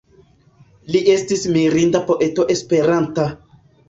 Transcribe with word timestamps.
Li 0.95 1.01
estis 1.15 1.43
mirinda 1.57 2.01
poeto 2.07 2.47
Esperanta. 2.55 3.27